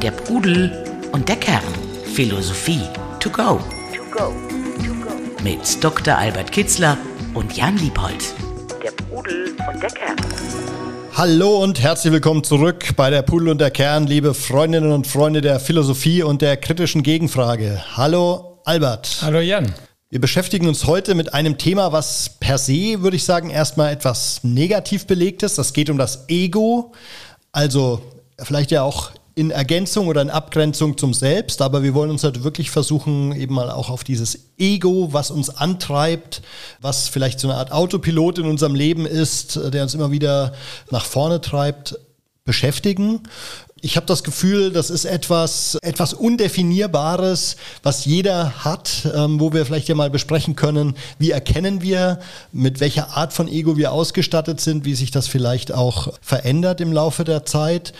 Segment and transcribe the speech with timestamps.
[0.00, 0.70] Der Pudel
[1.10, 1.64] und der Kern.
[2.14, 2.82] Philosophie
[3.18, 3.58] to go.
[3.92, 4.32] To go.
[4.86, 5.42] To go.
[5.42, 6.16] Mit Dr.
[6.16, 6.96] Albert Kitzler
[7.34, 8.34] und Jan Liebold.
[8.84, 10.16] Der Pudel und der Kern.
[11.14, 15.40] Hallo und herzlich willkommen zurück bei der Pudel und der Kern, liebe Freundinnen und Freunde
[15.40, 17.82] der Philosophie und der kritischen Gegenfrage.
[17.96, 19.22] Hallo Albert.
[19.22, 19.74] Hallo Jan.
[20.08, 24.38] Wir beschäftigen uns heute mit einem Thema, was per se, würde ich sagen, erstmal etwas
[24.44, 25.58] negativ belegt ist.
[25.58, 26.92] Das geht um das Ego,
[27.50, 28.00] also
[28.38, 32.44] vielleicht ja auch in Ergänzung oder in Abgrenzung zum Selbst, aber wir wollen uns halt
[32.44, 36.42] wirklich versuchen, eben mal auch auf dieses Ego, was uns antreibt,
[36.80, 40.52] was vielleicht so eine Art Autopilot in unserem Leben ist, der uns immer wieder
[40.90, 41.98] nach vorne treibt,
[42.44, 43.22] beschäftigen.
[43.80, 49.66] Ich habe das Gefühl, das ist etwas, etwas Undefinierbares, was jeder hat, ähm, wo wir
[49.66, 52.20] vielleicht ja mal besprechen können, wie erkennen wir,
[52.52, 56.92] mit welcher Art von Ego wir ausgestattet sind, wie sich das vielleicht auch verändert im
[56.92, 57.92] Laufe der Zeit.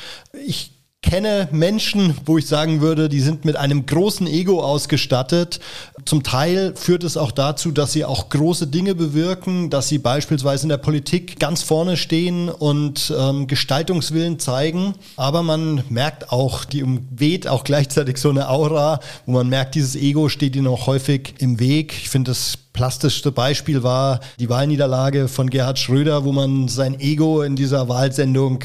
[0.47, 0.74] Ich
[1.05, 5.61] kenne Menschen, wo ich sagen würde, die sind mit einem großen Ego ausgestattet.
[6.07, 10.63] Zum Teil führt es auch dazu, dass sie auch große Dinge bewirken, dass sie beispielsweise
[10.63, 14.95] in der Politik ganz vorne stehen und ähm, Gestaltungswillen zeigen.
[15.17, 19.97] Aber man merkt auch, die umweht auch gleichzeitig so eine Aura, wo man merkt, dieses
[19.97, 21.93] Ego steht ihnen auch häufig im Weg.
[21.93, 27.41] Ich finde das plastischste Beispiel war die Wahlniederlage von Gerhard Schröder, wo man sein Ego
[27.41, 28.65] in dieser Wahlsendung,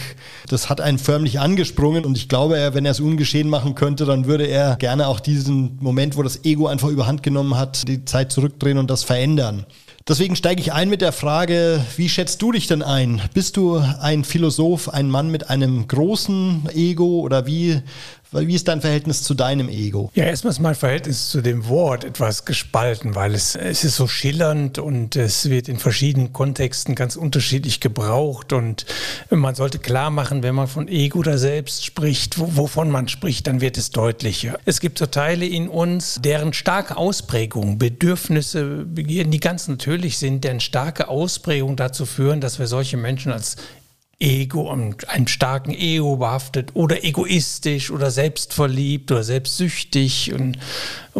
[0.49, 4.25] das hat einen förmlich angesprungen und ich glaube, wenn er es ungeschehen machen könnte, dann
[4.25, 8.31] würde er gerne auch diesen Moment, wo das Ego einfach überhand genommen hat, die Zeit
[8.31, 9.65] zurückdrehen und das verändern.
[10.07, 13.21] Deswegen steige ich ein mit der Frage, wie schätzt du dich denn ein?
[13.35, 17.83] Bist du ein Philosoph, ein Mann mit einem großen Ego oder wie
[18.31, 20.11] wie ist dein Verhältnis zu deinem Ego?
[20.13, 24.07] Ja, erstmal ist mein Verhältnis zu dem Wort etwas gespalten, weil es, es ist so
[24.07, 28.53] schillernd und es wird in verschiedenen Kontexten ganz unterschiedlich gebraucht.
[28.53, 28.85] Und
[29.31, 33.61] man sollte klar machen, wenn man von Ego oder Selbst spricht, wovon man spricht, dann
[33.61, 34.59] wird es deutlicher.
[34.65, 40.59] Es gibt so Teile in uns, deren starke Ausprägung, Bedürfnisse, die ganz natürlich sind, deren
[40.59, 43.55] starke Ausprägung dazu führen, dass wir solche Menschen als
[44.19, 50.57] Ego und einem starken Ego behaftet oder egoistisch oder selbstverliebt oder selbstsüchtig und,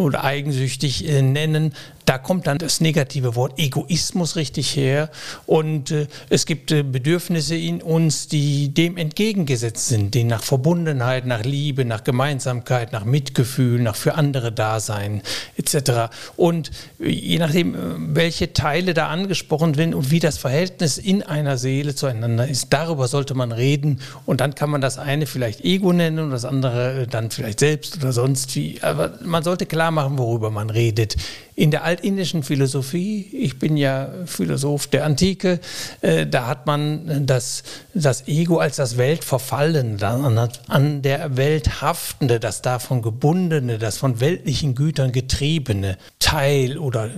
[0.00, 1.72] oder eigensüchtig äh, nennen
[2.10, 5.10] da kommt dann das negative Wort Egoismus richtig her.
[5.46, 11.24] Und äh, es gibt äh, Bedürfnisse in uns, die dem entgegengesetzt sind, die nach Verbundenheit,
[11.24, 15.22] nach Liebe, nach Gemeinsamkeit, nach Mitgefühl, nach für andere Dasein
[15.56, 16.12] etc.
[16.36, 17.78] Und äh, je nachdem, äh,
[18.16, 23.06] welche Teile da angesprochen werden und wie das Verhältnis in einer Seele zueinander ist, darüber
[23.06, 24.00] sollte man reden.
[24.26, 27.60] Und dann kann man das eine vielleicht Ego nennen und das andere äh, dann vielleicht
[27.60, 28.82] selbst oder sonst wie.
[28.82, 31.16] Aber man sollte klar machen, worüber man redet.
[31.54, 35.60] In der altindischen Philosophie, ich bin ja Philosoph der Antike,
[36.00, 37.62] äh, da hat man das,
[37.92, 44.20] das Ego als das Weltverfallene, an, an der Welt haftende, das davon gebundene, das von
[44.20, 47.10] weltlichen Gütern getriebene Teil oder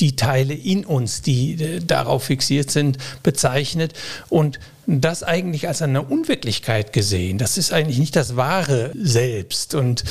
[0.00, 3.92] die Teile in uns, die äh, darauf fixiert sind, bezeichnet
[4.28, 4.58] und
[4.98, 7.38] das eigentlich als eine Unwirklichkeit gesehen.
[7.38, 9.74] Das ist eigentlich nicht das wahre Selbst.
[9.74, 10.04] Und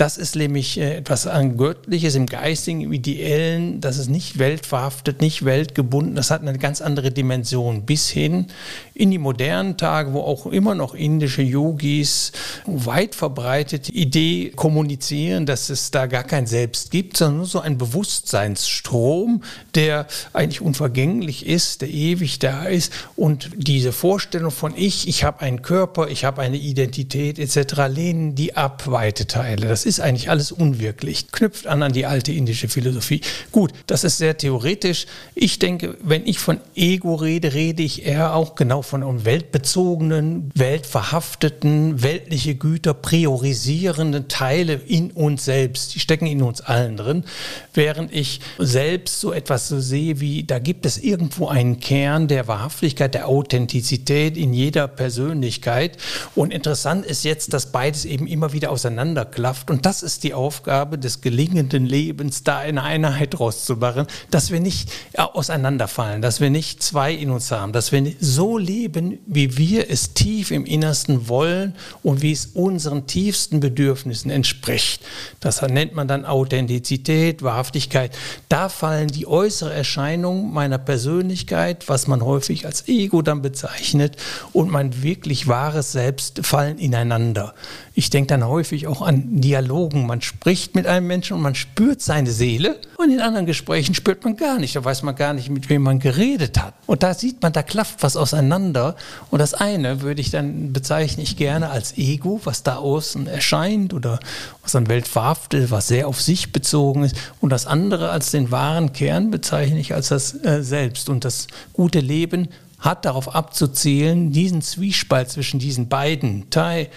[0.00, 3.82] das ist nämlich äh, etwas an Göttliches im Geistigen, im Ideellen.
[3.82, 6.14] Das ist nicht weltverhaftet, nicht weltgebunden.
[6.14, 7.82] Das hat eine ganz andere Dimension.
[7.82, 8.46] Bis hin
[8.94, 12.32] in die modernen Tage, wo auch immer noch indische Yogis
[12.64, 17.76] weit verbreitet Idee kommunizieren, dass es da gar kein Selbst gibt, sondern nur so ein
[17.76, 19.42] Bewusstseinsstrom,
[19.74, 22.90] der eigentlich unvergänglich ist, der ewig da ist.
[23.16, 28.34] Und diese Vorstellung von ich, ich habe einen Körper, ich habe eine Identität etc., lehnen
[28.34, 29.68] die ab, weite Teile.
[29.68, 33.22] Das eigentlich alles unwirklich, knüpft an an die alte indische Philosophie.
[33.50, 35.06] Gut, das ist sehr theoretisch.
[35.34, 42.02] Ich denke, wenn ich von Ego rede, rede ich eher auch genau von weltbezogenen, weltverhafteten,
[42.02, 45.94] weltliche Güter priorisierenden Teile in uns selbst.
[45.94, 47.24] Die stecken in uns allen drin.
[47.72, 52.46] Während ich selbst so etwas so sehe wie, da gibt es irgendwo einen Kern der
[52.46, 55.96] Wahrhaftigkeit, der Authentizität in jeder Persönlichkeit.
[56.34, 60.98] Und interessant ist jetzt, dass beides eben immer wieder auseinanderklafft und das ist die Aufgabe
[60.98, 67.14] des gelingenden Lebens, da eine Einheit rauszumachen, dass wir nicht auseinanderfallen, dass wir nicht zwei
[67.14, 72.20] in uns haben, dass wir so leben, wie wir es tief im Innersten wollen und
[72.20, 75.02] wie es unseren tiefsten Bedürfnissen entspricht.
[75.38, 78.16] Das nennt man dann Authentizität, Wahrhaftigkeit.
[78.48, 84.16] Da fallen die äußere Erscheinungen meiner Persönlichkeit, was man häufig als Ego dann bezeichnet,
[84.52, 87.54] und mein wirklich wahres Selbst fallen ineinander.
[88.00, 90.06] Ich denke dann häufig auch an Dialogen.
[90.06, 92.80] Man spricht mit einem Menschen und man spürt seine Seele.
[92.96, 94.74] Und in anderen Gesprächen spürt man gar nicht.
[94.74, 96.72] Da weiß man gar nicht, mit wem man geredet hat.
[96.86, 98.96] Und da sieht man, da klafft was auseinander.
[99.30, 103.92] Und das eine würde ich dann bezeichne ich gerne als Ego, was da außen erscheint
[103.92, 104.18] oder
[104.62, 107.16] was an Welt verhaftet, was sehr auf sich bezogen ist.
[107.42, 111.10] Und das andere als den wahren Kern bezeichne ich als das äh, Selbst.
[111.10, 112.48] Und das gute Leben
[112.78, 116.88] hat darauf abzuzielen, diesen Zwiespalt zwischen diesen beiden Teil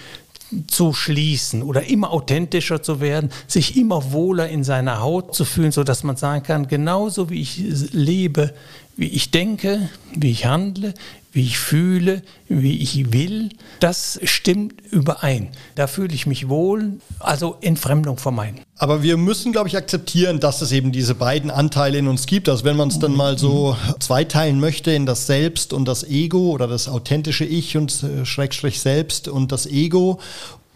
[0.66, 5.72] zu schließen oder immer authentischer zu werden, sich immer wohler in seiner Haut zu fühlen,
[5.72, 8.54] sodass man sagen kann, genauso wie ich lebe,
[8.96, 10.94] wie ich denke, wie ich handle,
[11.34, 13.50] wie ich fühle, wie ich will,
[13.80, 15.48] das stimmt überein.
[15.74, 18.60] Da fühle ich mich wohl, also Entfremdung vermeiden.
[18.76, 22.48] Aber wir müssen, glaube ich, akzeptieren, dass es eben diese beiden Anteile in uns gibt.
[22.48, 26.50] Also wenn man es dann mal so zweiteilen möchte in das Selbst und das Ego
[26.50, 30.20] oder das authentische Ich und äh, Schrägstrich Selbst und das Ego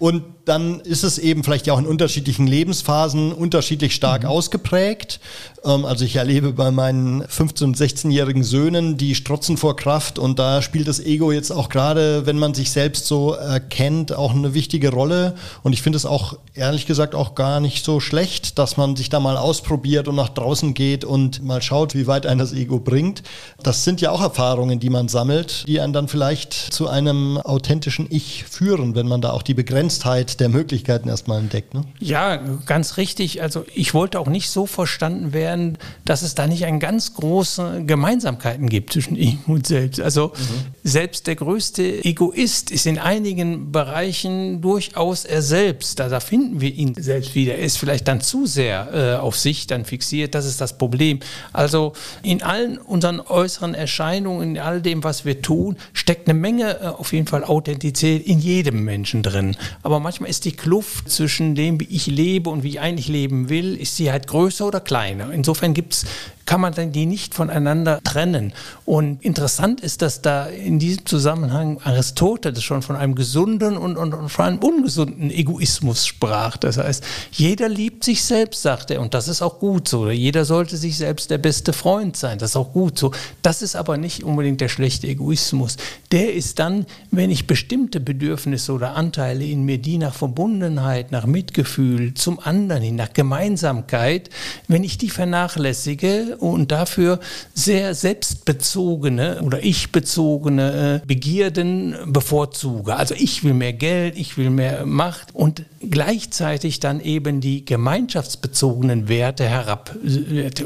[0.01, 4.31] und dann ist es eben vielleicht ja auch in unterschiedlichen Lebensphasen unterschiedlich stark mhm.
[4.31, 5.21] ausgeprägt.
[5.65, 10.39] Ähm, also ich erlebe bei meinen 15- und 16-jährigen Söhnen, die strotzen vor Kraft und
[10.39, 14.55] da spielt das Ego jetzt auch gerade, wenn man sich selbst so erkennt, auch eine
[14.55, 15.35] wichtige Rolle.
[15.63, 19.11] Und ich finde es auch ehrlich gesagt auch gar nicht so schlecht, dass man sich
[19.11, 22.79] da mal ausprobiert und nach draußen geht und mal schaut, wie weit ein das Ego
[22.79, 23.23] bringt.
[23.63, 28.07] Das sind ja auch Erfahrungen, die man sammelt, die einen dann vielleicht zu einem authentischen
[28.11, 31.75] Ich führen, wenn man da auch die Begrenztheit der Möglichkeiten erstmal entdeckt.
[31.75, 31.85] Ne?
[31.99, 32.37] Ja,
[32.67, 33.43] ganz richtig.
[33.43, 37.85] Also ich wollte auch nicht so verstanden werden, dass es da nicht eine ganz große
[37.87, 40.01] Gemeinsamkeiten gibt zwischen ihm und selbst.
[40.01, 40.73] Also mhm.
[40.85, 45.99] selbst der größte Egoist ist in einigen Bereichen durchaus er selbst.
[45.99, 47.57] Da, da finden wir ihn selbst wieder.
[47.57, 50.35] Er ist vielleicht dann zu sehr äh, auf sich dann fixiert.
[50.35, 51.21] Das ist das Problem.
[51.53, 51.93] Also
[52.23, 56.87] in allen unseren äußeren Erscheinungen, in all dem, was wir tun, steckt eine Menge äh,
[56.87, 59.57] auf jeden Fall Authentizität in jedem Menschen drin.
[59.83, 63.49] Aber manchmal ist die Kluft zwischen dem, wie ich lebe und wie ich eigentlich leben
[63.49, 65.33] will, ist sie halt größer oder kleiner.
[65.33, 66.05] Insofern gibt's
[66.49, 68.55] kann man die nicht voneinander trennen.
[68.87, 74.15] Und interessant ist, dass da in diesem Zusammenhang Aristoteles schon von einem gesunden und, und,
[74.15, 76.57] und von einem ungesunden Egoismus sprach.
[76.57, 80.09] Das heißt, jeder liebt sich selbst, sagt er, und das ist auch gut so.
[80.09, 83.13] Jeder sollte sich selbst der beste Freund sein, das ist auch gut so.
[83.43, 85.77] Das ist aber nicht unbedingt der schlechte Egoismus.
[86.13, 91.27] Der ist dann, wenn ich bestimmte Bedürfnisse oder Anteile in mir, die nach Verbundenheit, nach
[91.27, 94.31] Mitgefühl zum anderen hin, nach Gemeinsamkeit,
[94.67, 97.21] wenn ich die vernachlässige und dafür
[97.55, 102.97] sehr selbstbezogene oder ich-bezogene äh, Begierden bevorzuge.
[102.97, 109.09] Also ich will mehr Geld, ich will mehr Macht und gleichzeitig dann eben die gemeinschaftsbezogenen
[109.09, 109.97] Werte herab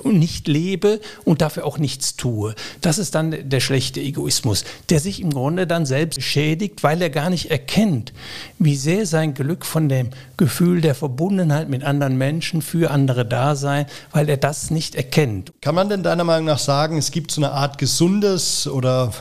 [0.02, 2.54] und nicht lebe und dafür auch nichts tue.
[2.80, 7.10] Das ist dann der schlechte Egoismus, der sich im Grunde dann selbst schädigt, weil er
[7.10, 8.12] gar nicht erkennt,
[8.58, 13.54] wie sehr sein Glück von dem Gefühl der Verbundenheit mit anderen Menschen für andere da
[13.54, 15.52] sein, weil er das nicht erkennt.
[15.62, 19.12] Kann man denn deiner Meinung nach sagen, es gibt so eine Art gesundes oder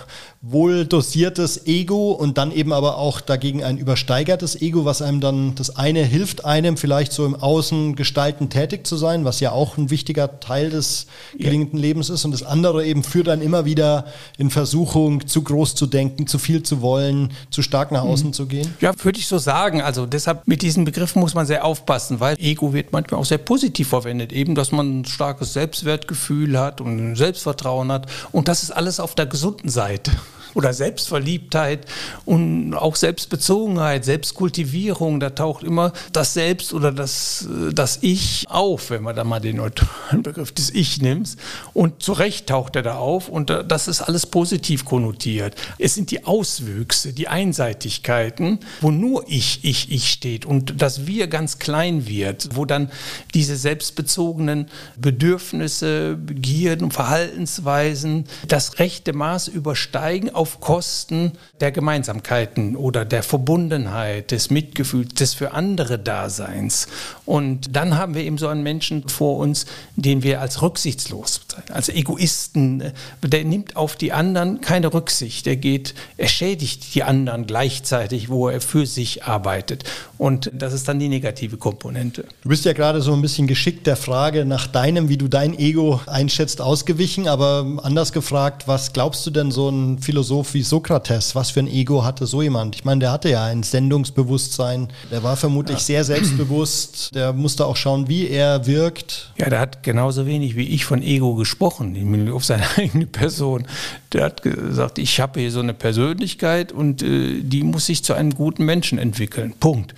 [0.44, 5.54] wohl dosiertes Ego und dann eben aber auch dagegen ein übersteigertes Ego, was einem dann,
[5.54, 9.78] das eine hilft einem vielleicht so im Außen gestalten tätig zu sein, was ja auch
[9.78, 11.06] ein wichtiger Teil des
[11.38, 11.84] gelingenden ja.
[11.84, 14.06] Lebens ist und das andere eben führt dann immer wieder
[14.40, 18.34] in Versuchung, zu groß zu denken, zu viel zu wollen, zu stark nach außen mhm.
[18.34, 18.74] zu gehen?
[18.82, 19.84] Ja, würde ich so sagen.
[19.84, 23.38] Also deshalb mit diesen Begriffen muss man sehr aufpassen, weil Ego wird manchmal auch sehr
[23.38, 28.64] positiv verwendet, eben, dass man ein starkes Selbstwertgefühl hat und ein Selbstvertrauen hat und das
[28.64, 30.12] ist alles auf der gesunden Seite
[30.54, 31.86] oder Selbstverliebtheit
[32.26, 39.04] und auch Selbstbezogenheit, Selbstkultivierung, da taucht immer das Selbst oder das, das Ich auf, wenn
[39.04, 41.38] man da mal den neutralen Begriff des Ich nimmt.
[41.74, 45.56] Und zu Recht taucht er da auf und das ist alles positiv konnotiert.
[45.78, 51.28] Es sind die Auswüchse, die Einseitigkeiten, wo nur Ich, Ich, Ich steht und das Wir
[51.28, 52.92] ganz klein wird, wo dann
[53.34, 54.68] diese selbstbezogenen
[54.98, 64.50] Bedürfnisse, Begierden, Verhaltensweisen das rechte Maß übersteigen, auf Kosten der Gemeinsamkeiten oder der Verbundenheit, des
[64.50, 66.88] Mitgefühls, des für andere Daseins.
[67.28, 71.90] Und dann haben wir eben so einen Menschen vor uns, den wir als rücksichtslos, als
[71.90, 75.46] Egoisten, der nimmt auf die anderen keine Rücksicht.
[75.46, 79.84] Der geht, er schädigt die anderen gleichzeitig, wo er für sich arbeitet.
[80.18, 82.26] Und das ist dann die negative Komponente.
[82.42, 85.58] Du bist ja gerade so ein bisschen geschickt der Frage nach deinem, wie du dein
[85.58, 87.28] Ego einschätzt, ausgewichen.
[87.28, 91.60] Aber anders gefragt, was glaubst du denn so ein Philosoph Philosoph wie Sokrates, was für
[91.60, 92.76] ein Ego hatte so jemand?
[92.76, 95.84] Ich meine, der hatte ja ein Sendungsbewusstsein, der war vermutlich ja.
[95.84, 99.34] sehr selbstbewusst, der musste auch schauen, wie er wirkt.
[99.38, 103.68] Ja, der hat genauso wenig wie ich von Ego gesprochen, auf seine eigene Person.
[104.14, 108.14] Der hat gesagt, ich habe hier so eine Persönlichkeit und äh, die muss sich zu
[108.14, 109.54] einem guten Menschen entwickeln.
[109.60, 109.94] Punkt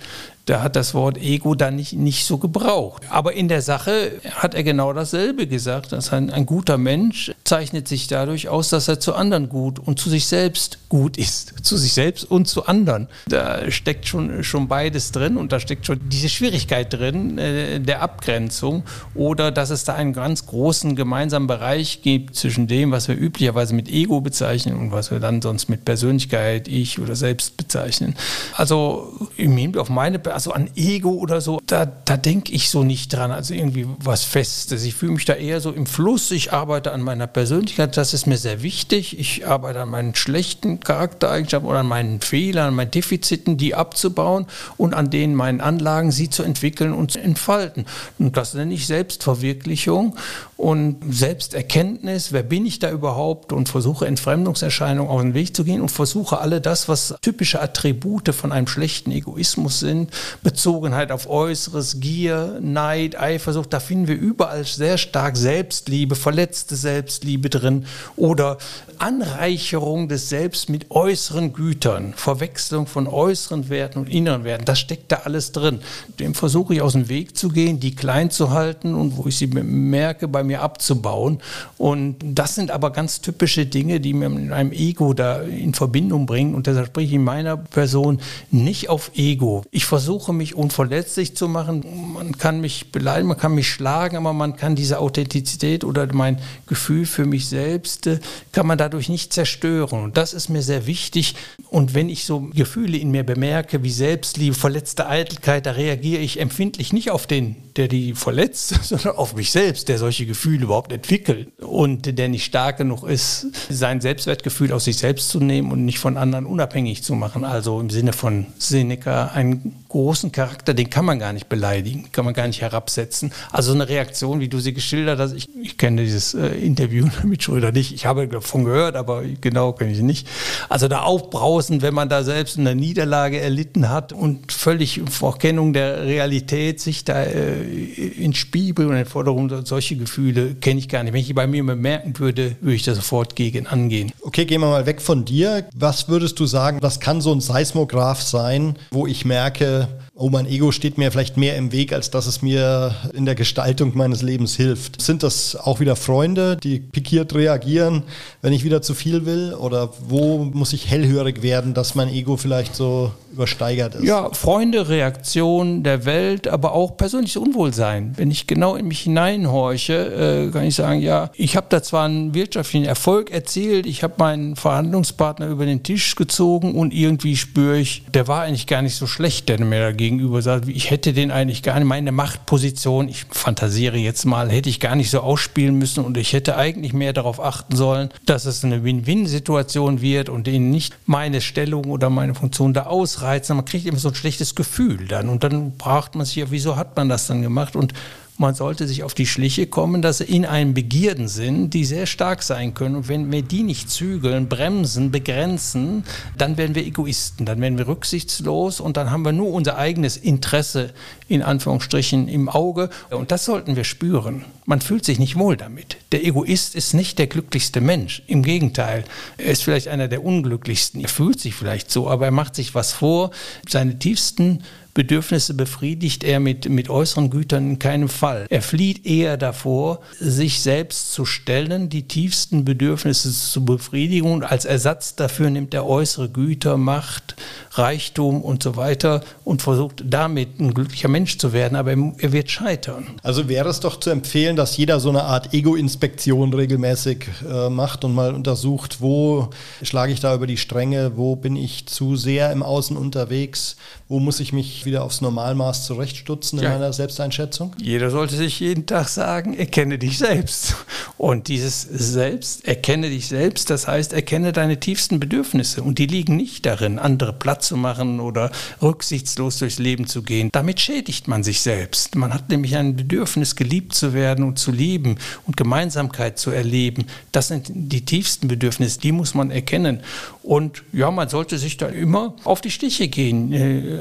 [0.46, 3.04] Da hat das Wort Ego dann nicht, nicht so gebraucht.
[3.08, 5.92] Aber in der Sache hat er genau dasselbe gesagt.
[5.92, 9.98] Dass ein, ein guter Mensch zeichnet sich dadurch aus, dass er zu anderen gut und
[9.98, 11.54] zu sich selbst gut ist.
[11.64, 13.08] Zu sich selbst und zu anderen.
[13.26, 18.02] Da steckt schon, schon beides drin und da steckt schon diese Schwierigkeit drin äh, der
[18.02, 18.84] Abgrenzung
[19.14, 23.74] oder dass es da einen ganz großen gemeinsamen Bereich gibt zwischen dem, was wir üblicherweise
[23.74, 28.14] mit Ego bezeichnen und was wir dann sonst mit Persönlichkeit, Ich oder Selbst bezeichnen.
[28.52, 32.82] Also im Hinblick auf meine, also an Ego oder so, da, da denke ich so
[32.82, 34.84] nicht dran, also irgendwie was Festes.
[34.84, 38.26] Ich fühle mich da eher so im Fluss, ich arbeite an meiner Persönlichkeit, das ist
[38.26, 39.18] mir sehr wichtig.
[39.18, 44.46] Ich arbeite an meinen schlechten Charaktereigenschaften oder an meinen Fehlern, an meinen Defiziten, die abzubauen
[44.76, 47.86] und an denen meinen Anlagen, sie zu entwickeln und zu entfalten.
[48.18, 50.16] Und das nenne ich Selbstverwirklichung
[50.56, 52.32] und Selbsterkenntnis.
[52.32, 53.52] Wer bin ich da überhaupt?
[53.52, 58.34] Und versuche Entfremdungserscheinungen auf den Weg zu gehen und versuche alle das, was typische Attribute
[58.34, 60.10] von einem schlechten Egoismus sind,
[60.42, 67.50] Bezogenheit auf Äußeres, Gier, Neid, Eifersucht, da finden wir überall sehr stark Selbstliebe, verletzte Selbstliebe
[67.50, 68.58] drin oder
[68.98, 75.12] Anreicherung des Selbst mit äußeren Gütern, Verwechslung von äußeren Werten und inneren Werten, das steckt
[75.12, 75.80] da alles drin.
[76.20, 79.36] Dem versuche ich aus dem Weg zu gehen, die klein zu halten und wo ich
[79.36, 81.40] sie merke, bei mir abzubauen.
[81.78, 86.26] Und das sind aber ganz typische Dinge, die mir mit einem Ego da in Verbindung
[86.26, 86.54] bringen.
[86.54, 89.64] Und deshalb spreche ich in meiner Person nicht auf Ego.
[89.70, 91.84] Ich versuche mich unverletzlich zu machen.
[92.14, 96.38] Man kann mich beleidigen, man kann mich schlagen, aber man kann diese Authentizität oder mein
[96.66, 98.20] Gefühl für mich selbst, äh,
[98.52, 100.02] kann man dadurch nicht zerstören.
[100.02, 101.34] Und das ist mir sehr wichtig.
[101.70, 106.40] Und wenn ich so Gefühle in mir bemerke, wie Selbstliebe, verletzte Eitelkeit, da reagiere ich
[106.40, 110.92] empfindlich nicht auf den, der die verletzt, sondern auf mich selbst, der solche Gefühle überhaupt
[110.92, 115.84] entwickelt und der nicht stark genug ist, sein Selbstwertgefühl aus sich selbst zu nehmen und
[115.84, 117.44] nicht von anderen unabhängig zu machen.
[117.44, 122.24] Also im Sinne von Seneca, einen großen Charakter, den kann man gar nicht beleidigen, kann
[122.24, 123.30] man gar nicht herabsetzen.
[123.52, 127.44] Also eine Reaktion, wie du sie geschildert hast, ich, ich kenne dieses äh, Interview mit
[127.44, 130.26] Schröder nicht, ich habe davon gehört, aber genau kenne ich nicht.
[130.68, 135.72] Also da aufbrausen, wenn man da selbst eine Niederlage erlitten hat und völlig vor Kennung
[135.72, 141.04] der Realität sich da äh, in Spiegel und in Forderung solche Gefühle kenne ich gar
[141.04, 141.12] nicht.
[141.12, 144.10] Wenn ich die bei mir bemerken würde, würde ich da sofort gegen angehen.
[144.22, 145.66] Okay, gehen wir mal weg von dir.
[145.72, 149.83] Was würdest du sagen, was kann so ein Seismograph sein, wo ich merke,
[150.16, 153.34] oh, mein Ego steht mir vielleicht mehr im Weg, als dass es mir in der
[153.34, 155.02] Gestaltung meines Lebens hilft.
[155.02, 158.04] Sind das auch wieder Freunde, die pikiert reagieren,
[158.40, 159.54] wenn ich wieder zu viel will?
[159.54, 164.04] Oder wo muss ich hellhörig werden, dass mein Ego vielleicht so übersteigert ist?
[164.04, 168.12] Ja, Freunde, Reaktion der Welt, aber auch persönliches Unwohlsein.
[168.16, 172.04] Wenn ich genau in mich hineinhorche, äh, kann ich sagen, ja, ich habe da zwar
[172.04, 177.78] einen wirtschaftlichen Erfolg erzielt, ich habe meinen Verhandlungspartner über den Tisch gezogen und irgendwie spüre
[177.78, 181.12] ich, der war eigentlich gar nicht so schlecht, der mir dagegen gegenüber sagt, ich hätte
[181.12, 185.20] den eigentlich gar nicht, meine Machtposition, ich fantasiere jetzt mal, hätte ich gar nicht so
[185.20, 190.28] ausspielen müssen und ich hätte eigentlich mehr darauf achten sollen, dass es eine Win-Win-Situation wird
[190.28, 193.56] und denen nicht meine Stellung oder meine Funktion da ausreizen.
[193.56, 196.76] Man kriegt immer so ein schlechtes Gefühl dann und dann braucht man sich ja, wieso
[196.76, 197.94] hat man das dann gemacht und
[198.36, 202.06] man sollte sich auf die Schliche kommen, dass sie in einem Begierden sind, die sehr
[202.06, 202.96] stark sein können.
[202.96, 206.04] Und wenn wir die nicht zügeln, bremsen, begrenzen,
[206.36, 210.16] dann werden wir Egoisten, dann werden wir rücksichtslos und dann haben wir nur unser eigenes
[210.16, 210.92] Interesse
[211.28, 212.90] in Anführungsstrichen im Auge.
[213.10, 214.44] Und das sollten wir spüren.
[214.66, 215.96] Man fühlt sich nicht wohl damit.
[216.10, 218.22] Der Egoist ist nicht der glücklichste Mensch.
[218.26, 219.04] Im Gegenteil,
[219.38, 221.00] er ist vielleicht einer der unglücklichsten.
[221.00, 223.30] Er fühlt sich vielleicht so, aber er macht sich was vor.
[223.68, 224.64] Seine tiefsten
[224.94, 228.46] Bedürfnisse befriedigt er mit, mit äußeren Gütern in keinem Fall.
[228.48, 234.64] Er flieht eher davor, sich selbst zu stellen, die tiefsten Bedürfnisse zu befriedigen und als
[234.64, 237.34] Ersatz dafür nimmt er äußere Güter, Macht,
[237.72, 242.50] Reichtum und so weiter und versucht damit ein glücklicher Mensch zu werden, aber er wird
[242.50, 243.06] scheitern.
[243.22, 248.04] Also wäre es doch zu empfehlen, dass jeder so eine Art Ego-Inspektion regelmäßig äh, macht
[248.04, 249.50] und mal untersucht, wo
[249.82, 253.76] schlage ich da über die Stränge, wo bin ich zu sehr im Außen unterwegs,
[254.14, 256.70] wo muss ich mich wieder aufs Normalmaß zurechtstutzen in ja.
[256.70, 257.74] meiner Selbsteinschätzung?
[257.82, 260.76] Jeder sollte sich jeden Tag sagen, erkenne dich selbst.
[261.18, 265.82] Und dieses Selbst, erkenne dich selbst, das heißt, erkenne deine tiefsten Bedürfnisse.
[265.82, 270.48] Und die liegen nicht darin, andere platt zu machen oder rücksichtslos durchs Leben zu gehen.
[270.52, 272.14] Damit schädigt man sich selbst.
[272.14, 277.06] Man hat nämlich ein Bedürfnis, geliebt zu werden und zu lieben und Gemeinsamkeit zu erleben.
[277.32, 280.02] Das sind die tiefsten Bedürfnisse, die muss man erkennen.
[280.44, 283.50] Und ja, man sollte sich da immer auf die Stiche gehen.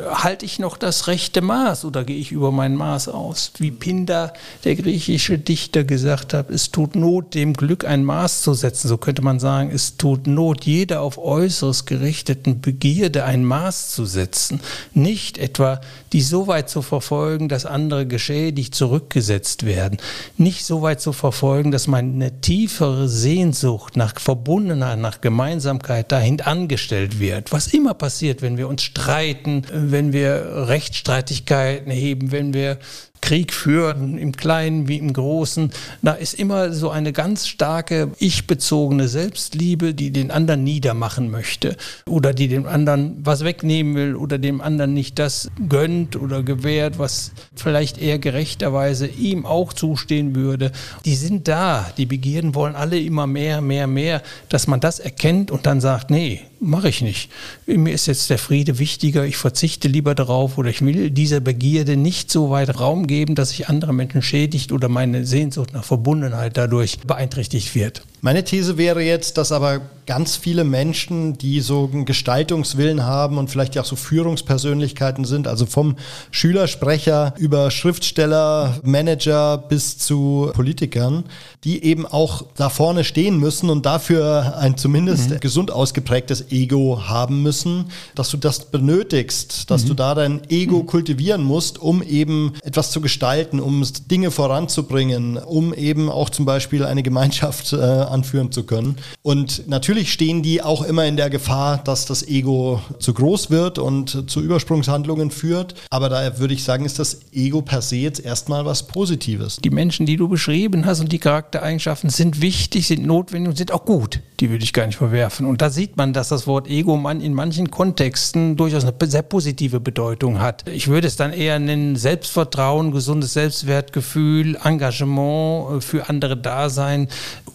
[0.03, 3.51] Äh, halte ich noch das rechte Maß oder gehe ich über mein Maß aus?
[3.57, 4.33] Wie Pindar,
[4.63, 8.88] der griechische Dichter, gesagt hat, es tut Not, dem Glück ein Maß zu setzen.
[8.88, 14.05] So könnte man sagen, es tut Not, jeder auf Äußeres gerichteten Begierde ein Maß zu
[14.05, 14.62] setzen.
[14.93, 15.81] Nicht etwa
[16.13, 19.98] die so weit zu verfolgen, dass andere geschädigt zurückgesetzt werden.
[20.38, 27.19] Nicht so weit zu verfolgen, dass meine tiefere Sehnsucht nach Verbundenheit, nach Gemeinsamkeit dahin angestellt
[27.19, 27.51] wird.
[27.51, 32.77] Was immer passiert, wenn wir uns streiten, wenn wir Rechtsstreitigkeiten heben, wenn wir
[33.23, 39.07] Krieg führen, im Kleinen wie im Großen, da ist immer so eine ganz starke ich-bezogene
[39.07, 44.59] Selbstliebe, die den anderen niedermachen möchte oder die dem anderen was wegnehmen will oder dem
[44.59, 50.73] anderen nicht das gönnt oder gewährt, was vielleicht eher gerechterweise ihm auch zustehen würde.
[51.05, 55.49] Die sind da, die Begierden wollen alle immer mehr, mehr, mehr, dass man das erkennt
[55.49, 57.29] und dann sagt, nee, mache ich nicht.
[57.67, 61.95] Mir ist jetzt der Friede wichtiger, ich verzichte lieber darauf oder ich will dieser Begierde
[61.95, 66.58] nicht so weit Raum geben, dass sich andere Menschen schädigt oder meine Sehnsucht nach Verbundenheit
[66.58, 68.03] dadurch beeinträchtigt wird.
[68.22, 73.50] Meine These wäre jetzt, dass aber ganz viele Menschen, die so einen Gestaltungswillen haben und
[73.50, 75.98] vielleicht auch so Führungspersönlichkeiten sind, also vom
[76.32, 81.25] Schülersprecher über Schriftsteller, Manager bis zu Politikern,
[81.65, 85.39] die eben auch da vorne stehen müssen und dafür ein zumindest mhm.
[85.41, 89.88] gesund ausgeprägtes Ego haben müssen, dass du das benötigst, dass mhm.
[89.89, 90.86] du da dein Ego mhm.
[90.86, 96.85] kultivieren musst, um eben etwas zu gestalten, um Dinge voranzubringen, um eben auch zum Beispiel
[96.85, 98.97] eine Gemeinschaft äh, anführen zu können.
[99.21, 103.79] Und natürlich stehen die auch immer in der Gefahr, dass das Ego zu groß wird
[103.79, 105.75] und zu Übersprungshandlungen führt.
[105.89, 109.57] Aber da würde ich sagen, ist das Ego per se jetzt erstmal was Positives.
[109.57, 113.71] Die Menschen, die du beschrieben hast und die Charaktereigenschaften sind wichtig, sind notwendig und sind
[113.71, 114.21] auch gut.
[114.39, 115.45] Die würde ich gar nicht verwerfen.
[115.45, 119.79] Und da sieht man, dass das Wort Ego in manchen Kontexten durchaus eine sehr positive
[119.79, 120.67] Bedeutung hat.
[120.69, 127.07] Ich würde es dann eher nennen Selbstvertrauen, gesundes Selbstwertgefühl, Engagement äh, für andere Dasein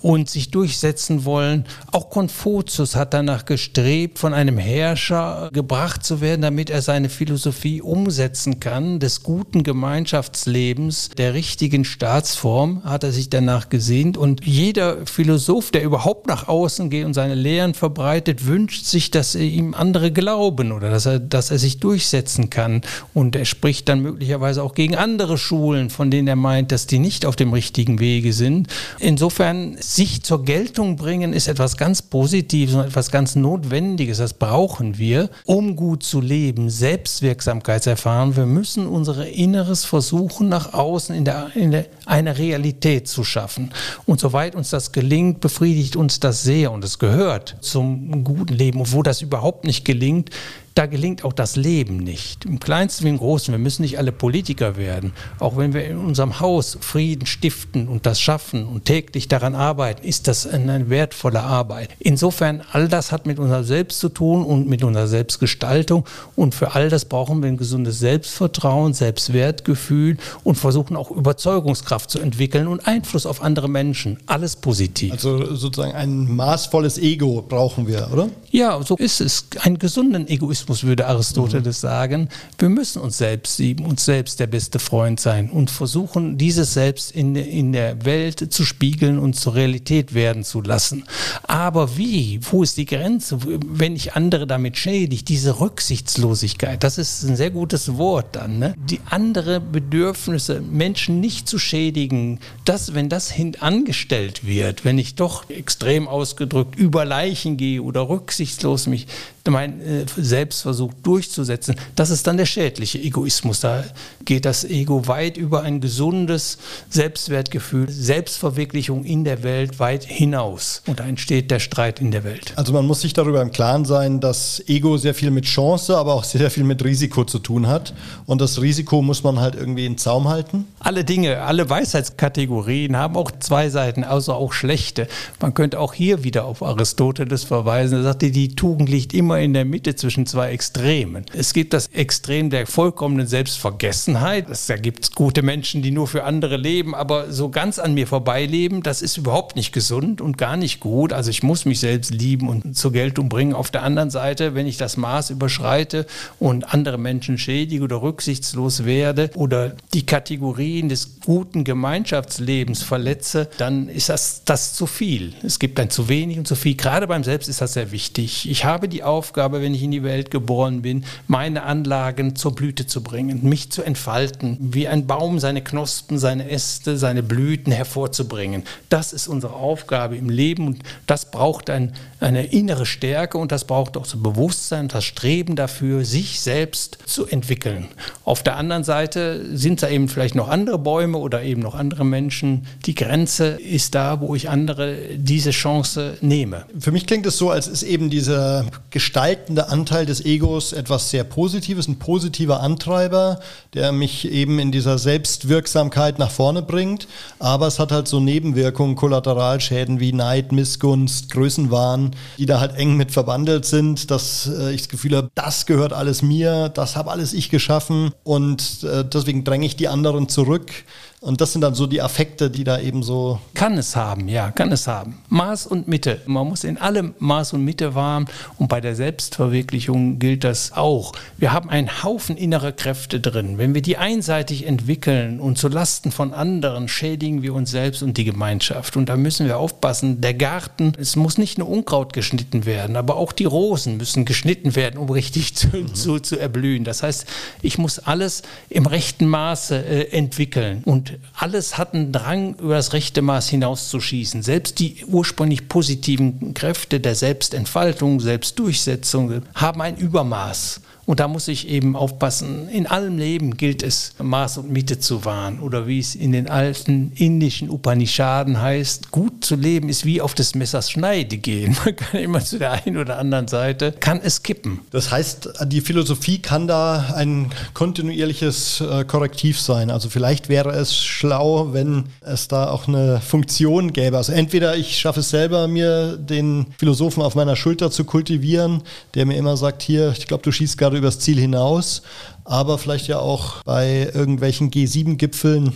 [0.03, 1.65] und sich durchsetzen wollen.
[1.91, 7.83] Auch Konfuzius hat danach gestrebt, von einem Herrscher gebracht zu werden, damit er seine Philosophie
[7.83, 14.17] umsetzen kann, des guten Gemeinschaftslebens, der richtigen Staatsform, hat er sich danach gesehnt.
[14.17, 19.35] Und jeder Philosoph, der überhaupt nach außen geht und seine Lehren verbreitet, wünscht sich, dass
[19.35, 22.83] ihm andere glauben oder dass er, dass er sich durchsetzen kann.
[23.15, 26.99] Und er spricht dann möglicherweise auch gegen andere Schulen, von denen er meint, dass die
[26.99, 28.69] nicht auf dem richtigen Wege sind.
[28.99, 34.19] Insofern sich zur Geltung bringen ist etwas ganz Positives und etwas ganz Notwendiges.
[34.19, 38.37] Das brauchen wir, um gut zu leben, Selbstwirksamkeit erfahren.
[38.37, 43.71] Wir müssen unser Inneres versuchen, nach außen in, der, in der, eine Realität zu schaffen.
[44.07, 48.81] Und soweit uns das gelingt, befriedigt uns das sehr und es gehört zum guten Leben.
[48.81, 50.31] Und wo das überhaupt nicht gelingt,
[50.79, 52.45] da gelingt auch das Leben nicht.
[52.45, 53.53] Im Kleinsten wie im Großen.
[53.53, 55.13] Wir müssen nicht alle Politiker werden.
[55.41, 60.07] Auch wenn wir in unserem Haus Frieden stiften und das schaffen und täglich daran arbeiten,
[60.07, 61.91] ist das eine wertvolle Arbeit.
[61.99, 66.05] Insofern, all das hat mit unserem Selbst zu tun und mit unserer Selbstgestaltung.
[66.37, 72.21] Und für all das brauchen wir ein gesundes Selbstvertrauen, Selbstwertgefühl und versuchen auch Überzeugungskraft zu
[72.21, 74.19] entwickeln und Einfluss auf andere Menschen.
[74.27, 75.11] Alles positiv.
[75.11, 78.29] Also sozusagen ein maßvolles Ego brauchen wir, oder?
[78.53, 79.47] Ja, so ist es.
[79.63, 81.89] Einen gesunden Egoismus Egoismus, würde Aristoteles mhm.
[81.89, 82.29] sagen.
[82.59, 87.13] Wir müssen uns selbst lieben, uns selbst der beste Freund sein und versuchen, dieses Selbst
[87.13, 91.05] in, in der Welt zu spiegeln und zur Realität werden zu lassen.
[91.43, 92.41] Aber wie?
[92.51, 93.39] Wo ist die Grenze?
[93.43, 98.59] Wenn ich andere damit schädige, diese Rücksichtslosigkeit, das ist ein sehr gutes Wort dann.
[98.59, 98.75] Ne?
[98.89, 105.49] Die andere Bedürfnisse, Menschen nicht zu schädigen, das, wenn das hintangestellt wird, wenn ich doch
[105.51, 109.07] extrem ausgedrückt über Leichen gehe oder rücksichtslos mich
[109.51, 113.61] mein äh, Selbstversuch durchzusetzen, das ist dann der schädliche Egoismus.
[113.61, 113.85] Da
[114.25, 116.59] geht das Ego weit über ein gesundes
[116.91, 120.83] Selbstwertgefühl, Selbstverwirklichung in der Welt weit hinaus.
[120.87, 122.53] Und da entsteht der Streit in der Welt.
[122.57, 126.15] Also man muss sich darüber im Klaren sein, dass Ego sehr viel mit Chance, aber
[126.15, 127.95] auch sehr viel mit Risiko zu tun hat.
[128.27, 130.67] Und das Risiko muss man halt irgendwie in Zaum halten.
[130.81, 135.09] Alle Dinge, alle Weisheitskategorien haben auch zwei Seiten, also auch schlechte.
[135.41, 137.99] Man könnte auch hier wieder auf Aristoteles verweisen.
[137.99, 141.25] Er sagte, die Tugend liegt immer in der Mitte zwischen zwei Extremen.
[141.33, 144.47] Es gibt das Extrem der vollkommenen Selbstvergessenheit.
[144.69, 148.07] Da gibt es gute Menschen, die nur für andere leben, aber so ganz an mir
[148.07, 151.13] vorbeileben, das ist überhaupt nicht gesund und gar nicht gut.
[151.13, 153.55] Also ich muss mich selbst lieben und zur Geltung bringen.
[153.55, 156.07] Auf der anderen Seite, wenn ich das Maß überschreite
[156.39, 163.89] und andere Menschen schädige oder rücksichtslos werde oder die Kategorien des guten Gemeinschaftslebens verletze, dann
[163.89, 165.35] ist das, das zu viel.
[165.43, 166.75] Es gibt ein zu wenig und zu viel.
[166.75, 168.49] Gerade beim Selbst ist das sehr wichtig.
[168.51, 172.55] Ich habe die Aufgabe, Aufgabe, wenn ich in die Welt geboren bin, meine Anlagen zur
[172.55, 177.71] Blüte zu bringen, mich zu entfalten, wie ein Baum seine Knospen, seine Äste, seine Blüten
[177.71, 178.63] hervorzubringen.
[178.89, 183.67] Das ist unsere Aufgabe im Leben und das braucht ein, eine innere Stärke und das
[183.67, 187.89] braucht auch das Bewusstsein, das Streben dafür, sich selbst zu entwickeln.
[188.25, 192.07] Auf der anderen Seite sind da eben vielleicht noch andere Bäume oder eben noch andere
[192.07, 192.67] Menschen.
[192.87, 196.65] Die Grenze ist da, wo ich andere diese Chance nehme.
[196.81, 198.65] Für mich klingt es so, als ist eben dieser
[199.09, 203.41] gestaltende Anteil des Egos etwas sehr Positives, ein positiver Antreiber,
[203.73, 207.09] der mich eben in dieser Selbstwirksamkeit nach vorne bringt.
[207.39, 212.99] Aber es hat halt so Nebenwirkungen, Kollateralschäden wie Neid, Missgunst, Größenwahn, die da halt eng
[212.99, 217.11] mit verwandelt sind, dass äh, ich das Gefühl habe, das gehört alles mir, das habe
[217.11, 220.71] alles ich geschaffen und äh, deswegen dränge ich die anderen zurück.
[221.21, 223.41] Und das sind dann so die Affekte, die da eben so.
[223.55, 225.19] Kann es haben, ja, kann es haben.
[225.31, 226.21] Maß und Mitte.
[226.27, 228.27] Man muss in allem Maß und Mitte wahren.
[228.57, 231.13] Und bei der Selbstverwirklichung gilt das auch.
[231.37, 233.59] Wir haben einen Haufen innerer Kräfte drin.
[233.59, 238.17] Wenn wir die einseitig entwickeln und zu Lasten von anderen, schädigen wir uns selbst und
[238.17, 238.97] die Gemeinschaft.
[238.97, 240.21] Und da müssen wir aufpassen.
[240.21, 244.77] Der Garten, es muss nicht nur Unkraut geschnitten werden, aber auch die Rosen müssen geschnitten
[244.77, 245.95] werden, um richtig zu, mhm.
[245.97, 246.85] zu, zu erblühen.
[246.85, 247.27] Das heißt,
[247.61, 250.83] ich muss alles im rechten Maße äh, entwickeln.
[250.85, 254.43] Und alles hat einen Drang, über das rechte Maß hinauszuschießen.
[254.43, 260.81] Selbst die ursprünglich positiven Kräfte der Selbstentfaltung, Selbstdurchsetzung haben ein Übermaß.
[261.09, 262.69] Und da muss ich eben aufpassen.
[262.69, 265.59] In allem Leben gilt es, Maß und Mitte zu wahren.
[265.61, 270.35] Oder wie es in den alten indischen Upanishaden heißt, gut zu leben ist wie auf
[270.35, 271.75] des Messers Schneide gehen.
[271.85, 274.81] Man kann immer zu der einen oder anderen Seite, kann es kippen.
[274.91, 279.91] Das heißt, die Philosophie kann da ein kontinuierliches äh, Korrektiv sein.
[279.91, 284.19] Also vielleicht wäre es schlau, wenn es da auch eine Funktion gäbe.
[284.19, 288.83] Also entweder ich schaffe es selber, mir den Philosophen auf meiner Schulter zu kultivieren,
[289.15, 292.03] der mir immer sagt, hier, ich glaube, du schießt gerade übers Ziel hinaus,
[292.45, 295.73] aber vielleicht ja auch bei irgendwelchen G7-Gipfeln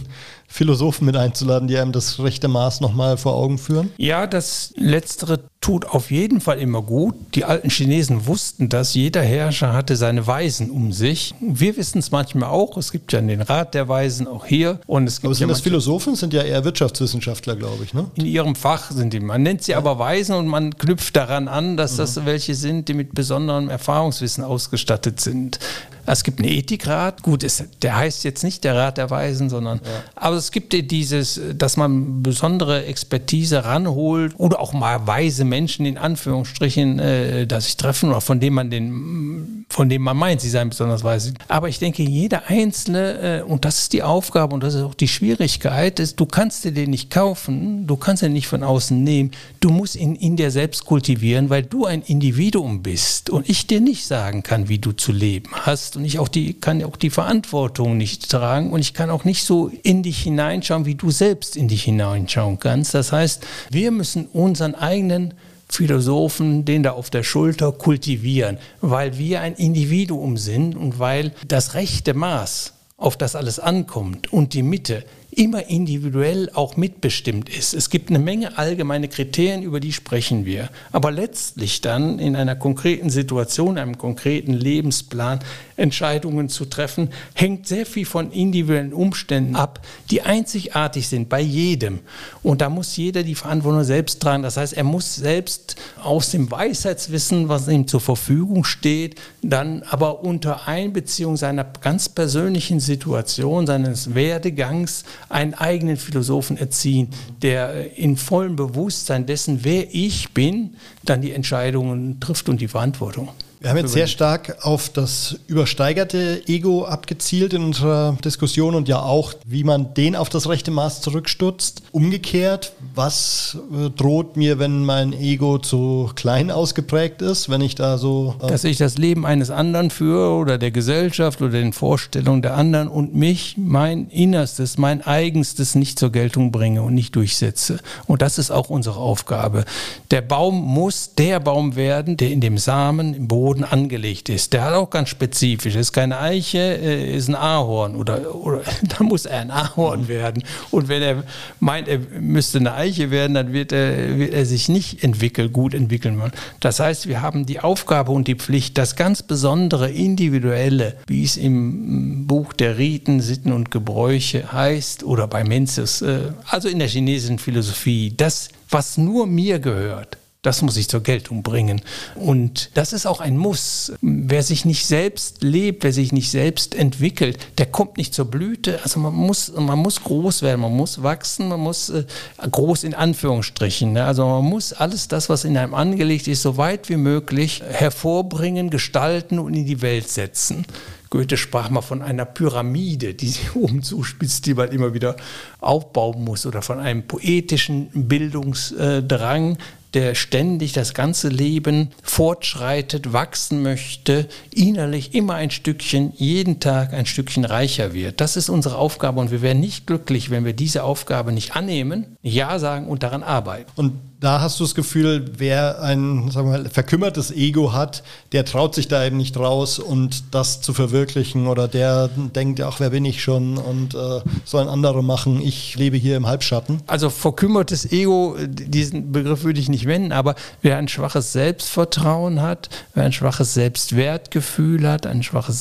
[0.53, 3.91] Philosophen mit einzuladen, die einem das rechte Maß nochmal vor Augen führen?
[3.97, 7.15] Ja, das Letztere tut auf jeden Fall immer gut.
[7.35, 8.95] Die alten Chinesen wussten das.
[8.95, 11.35] Jeder Herrscher hatte seine Weisen um sich.
[11.41, 12.77] Wir wissen es manchmal auch.
[12.77, 14.81] Es gibt ja den Rat der Weisen auch hier.
[14.87, 16.17] Und es gibt aber sind ja das Philosophen?
[16.17, 17.95] Sind ja eher Wirtschaftswissenschaftler, glaube ich.
[17.95, 18.11] Ne?
[18.17, 19.21] In ihrem Fach sind die.
[19.21, 22.27] Man nennt sie aber Weisen und man knüpft daran an, dass das mhm.
[22.27, 25.61] welche sind, die mit besonderem Erfahrungswissen ausgestattet sind.
[26.05, 27.23] Es gibt einen Ethikrat.
[27.23, 29.81] Gut, es, der heißt jetzt nicht der Rat der Weisen, sondern.
[29.85, 29.91] Ja.
[30.17, 35.99] Aber es gibt dieses, dass man besondere Expertise ranholt oder auch mal weise Menschen in
[35.99, 40.51] Anführungsstrichen, äh, dass sich treffen oder von dem man den, von dem man meint, sie
[40.51, 41.35] seien besonders weise.
[41.49, 44.95] Aber ich denke, jeder Einzelne, äh, und das ist die Aufgabe und das ist auch
[44.95, 49.03] die Schwierigkeit, ist, du kannst dir den nicht kaufen, du kannst ihn nicht von außen
[49.03, 53.67] nehmen, du musst ihn in dir selbst kultivieren, weil du ein Individuum bist und ich
[53.67, 56.97] dir nicht sagen kann, wie du zu leben hast und ich auch die, kann auch
[56.97, 61.11] die Verantwortung nicht tragen und ich kann auch nicht so in dich hineinschauen, wie du
[61.11, 62.95] selbst in dich hineinschauen kannst.
[62.95, 65.35] Das heißt, wir müssen unseren eigenen
[65.69, 71.75] Philosophen den da auf der Schulter kultivieren, weil wir ein Individuum sind und weil das
[71.75, 77.73] rechte Maß, auf das alles ankommt und die Mitte immer individuell auch mitbestimmt ist.
[77.73, 80.69] Es gibt eine Menge allgemeine Kriterien, über die sprechen wir.
[80.93, 85.41] Aber letztlich dann in einer konkreten Situation, einem konkreten Lebensplan
[85.77, 92.01] Entscheidungen zu treffen, hängt sehr viel von individuellen Umständen ab, die einzigartig sind bei jedem.
[92.43, 94.43] Und da muss jeder die Verantwortung selbst tragen.
[94.43, 100.23] Das heißt, er muss selbst aus dem Weisheitswissen, was ihm zur Verfügung steht, dann aber
[100.23, 107.09] unter Einbeziehung seiner ganz persönlichen Situation, seines Werdegangs einen eigenen Philosophen erziehen,
[107.41, 113.31] der in vollem Bewusstsein dessen, wer ich bin, dann die Entscheidungen trifft und die Verantwortung.
[113.63, 119.01] Wir haben jetzt sehr stark auf das übersteigerte Ego abgezielt in unserer Diskussion und ja
[119.01, 121.83] auch, wie man den auf das rechte Maß zurückstutzt.
[121.93, 127.99] Umgekehrt, was äh, droht mir, wenn mein Ego zu klein ausgeprägt ist, wenn ich da
[127.99, 128.35] so...
[128.43, 132.57] Äh Dass ich das Leben eines anderen führe oder der Gesellschaft oder den Vorstellungen der
[132.57, 137.79] anderen und mich, mein Innerstes, mein Eigenstes nicht zur Geltung bringe und nicht durchsetze.
[138.09, 139.65] Und das ist auch unsere Aufgabe.
[140.11, 144.55] Der Baum muss der Baum werden, der in dem Samen, im Boden, Boden angelegt ist.
[144.55, 145.75] Der hat auch ganz spezifisch.
[145.75, 150.43] Ist keine Eiche, äh, ist ein Ahorn oder, oder da muss er ein Ahorn werden.
[150.71, 151.25] Und wenn er
[151.61, 155.75] meint, er müsste eine Eiche werden, dann wird er, wird er sich nicht entwickeln, gut
[155.75, 156.33] entwickeln wollen.
[156.61, 161.37] Das heißt, wir haben die Aufgabe und die Pflicht, das ganz besondere, individuelle, wie es
[161.37, 166.89] im Buch der Riten, Sitten und Gebräuche heißt oder bei Menzies, äh, also in der
[166.89, 171.83] chinesischen Philosophie, das, was nur mir gehört, Das muss ich zur Geltung bringen.
[172.17, 173.93] Und das ist auch ein Muss.
[174.01, 178.81] Wer sich nicht selbst lebt, wer sich nicht selbst entwickelt, der kommt nicht zur Blüte.
[178.83, 182.05] Also man muss, man muss groß werden, man muss wachsen, man muss äh,
[182.39, 183.93] groß in Anführungsstrichen.
[183.93, 184.05] Ne?
[184.05, 188.69] Also man muss alles das, was in einem angelegt ist, so weit wie möglich hervorbringen,
[188.69, 190.67] gestalten und in die Welt setzen.
[191.13, 195.15] Goethe sprach mal von einer Pyramide, die sich oben zuspitzt, die man immer wieder
[195.61, 199.59] aufbauen muss, oder von einem poetischen Bildungsdrang,
[199.95, 207.07] der ständig das ganze Leben fortschreitet, wachsen möchte, innerlich immer ein Stückchen, jeden Tag ein
[207.07, 208.21] Stückchen reicher wird.
[208.21, 212.17] Das ist unsere Aufgabe und wir wären nicht glücklich, wenn wir diese Aufgabe nicht annehmen,
[212.23, 213.71] Ja sagen und daran arbeiten.
[213.77, 218.45] Und da hast du das Gefühl, wer ein sagen wir mal, verkümmertes Ego hat, der
[218.45, 222.91] traut sich da eben nicht raus und das zu verwirklichen oder der denkt, ach, wer
[222.91, 226.81] bin ich schon und äh, sollen andere machen, ich lebe hier im Halbschatten.
[226.87, 232.69] Also verkümmertes Ego, diesen Begriff würde ich nicht wenden, aber wer ein schwaches Selbstvertrauen hat,
[232.95, 235.59] wer ein schwaches Selbstwertgefühl hat, ein schwaches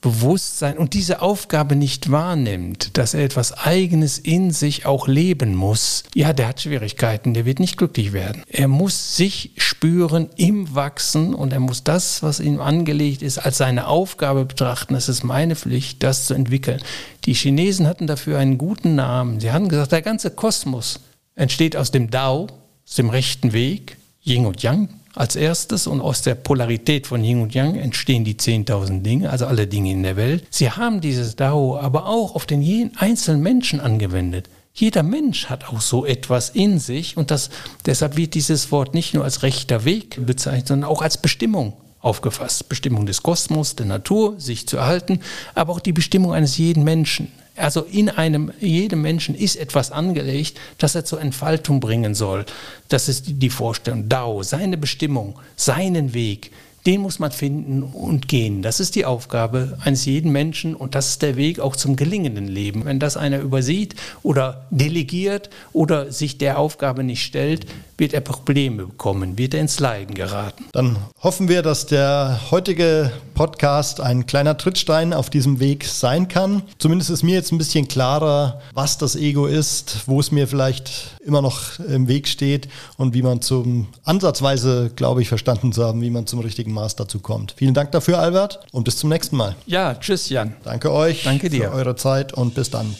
[0.00, 6.04] Selbstbewusstsein und diese Aufgabe nicht wahrnimmt, dass er etwas Eigenes in sich auch leben muss,
[6.14, 8.44] ja, der hat Schwierigkeiten, der wird nicht glücklich werden.
[8.48, 13.58] Er muss sich spüren im Wachsen und er muss das, was ihm angelegt ist, als
[13.58, 14.94] seine Aufgabe betrachten.
[14.94, 16.80] Es ist meine Pflicht, das zu entwickeln.
[17.24, 19.40] Die Chinesen hatten dafür einen guten Namen.
[19.40, 21.00] Sie haben gesagt, der ganze Kosmos
[21.34, 22.46] entsteht aus dem Dao,
[22.86, 27.42] aus dem rechten Weg, Yin und Yang als erstes und aus der Polarität von Yin
[27.42, 30.46] und Yang entstehen die 10.000 Dinge, also alle Dinge in der Welt.
[30.50, 34.48] Sie haben dieses Dao aber auch auf den jeden einzelnen Menschen angewendet.
[34.74, 37.50] Jeder Mensch hat auch so etwas in sich und das,
[37.84, 42.68] deshalb wird dieses Wort nicht nur als rechter Weg bezeichnet, sondern auch als Bestimmung aufgefasst.
[42.68, 45.18] Bestimmung des Kosmos, der Natur, sich zu erhalten,
[45.56, 47.32] aber auch die Bestimmung eines jeden Menschen.
[47.58, 52.44] Also in einem, jedem Menschen ist etwas angelegt, das er zur Entfaltung bringen soll.
[52.88, 56.52] Das ist die Vorstellung, Dao, seine Bestimmung, seinen Weg,
[56.86, 58.62] den muss man finden und gehen.
[58.62, 62.48] Das ist die Aufgabe eines jeden Menschen und das ist der Weg auch zum gelingenden
[62.48, 62.84] Leben.
[62.86, 67.66] Wenn das einer übersieht oder delegiert oder sich der Aufgabe nicht stellt,
[67.98, 70.64] wird er Probleme bekommen, wird er ins Leiden geraten.
[70.72, 76.62] Dann hoffen wir, dass der heutige Podcast ein kleiner Trittstein auf diesem Weg sein kann.
[76.78, 81.16] Zumindest ist mir jetzt ein bisschen klarer, was das Ego ist, wo es mir vielleicht
[81.24, 86.00] immer noch im Weg steht und wie man zum ansatzweise, glaube ich, verstanden zu haben,
[86.00, 87.54] wie man zum richtigen Maß dazu kommt.
[87.56, 89.56] Vielen Dank dafür, Albert, und bis zum nächsten Mal.
[89.66, 90.54] Ja, tschüss, Jan.
[90.64, 91.70] Danke euch Danke dir.
[91.70, 92.94] für eure Zeit und bis dann.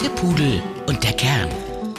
[0.00, 1.65] Der Pudel und der Kern.